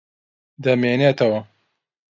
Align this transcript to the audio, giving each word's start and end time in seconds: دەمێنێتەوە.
دەمێنێتەوە. 0.63 1.41